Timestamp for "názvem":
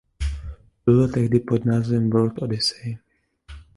1.65-2.09